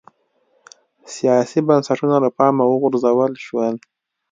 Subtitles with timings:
[1.15, 3.75] سیاسي بنسټونه له پامه وغورځول شول